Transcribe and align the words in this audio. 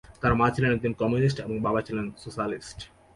তার 0.21 0.33
মা 0.39 0.47
ছিলেন 0.55 0.71
একজন 0.73 0.93
কম্যুনিস্ট 1.01 1.37
এবং 1.45 1.55
বাবা 1.65 1.81
ছিলেন 1.87 2.05
সোশ্যালিস্ট। 2.23 2.79